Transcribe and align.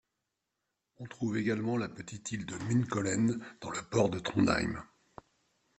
On 0.97 1.05
trouve 1.05 1.37
également 1.37 1.77
la 1.77 1.87
petite 1.87 2.31
île 2.31 2.47
de 2.47 2.55
Munkholmen 2.57 3.39
dans 3.61 3.69
le 3.69 3.83
port 3.83 4.09
de 4.09 4.17
Trondheim. 4.17 4.83